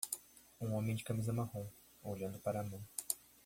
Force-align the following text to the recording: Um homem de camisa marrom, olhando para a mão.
Um 0.59 0.73
homem 0.73 0.95
de 0.95 1.03
camisa 1.03 1.31
marrom, 1.31 1.69
olhando 2.01 2.39
para 2.39 2.61
a 2.61 2.63
mão. 2.63 2.83